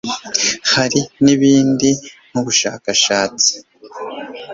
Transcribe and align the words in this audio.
hari 0.73 1.01
n'ibindi 1.23 1.89
nk'ubushakashatsi 2.29 3.53